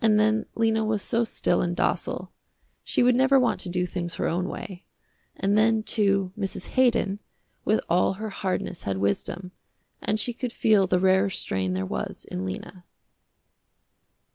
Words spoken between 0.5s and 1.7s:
Lena was so still